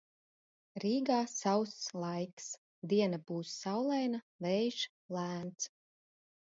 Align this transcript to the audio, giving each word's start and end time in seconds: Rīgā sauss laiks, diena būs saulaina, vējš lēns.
Rīgā 0.83 1.17
sauss 1.33 1.75
laiks, 2.05 2.49
diena 2.95 3.23
būs 3.31 3.55
saulaina, 3.61 4.25
vējš 4.49 4.83
lēns. 5.19 5.75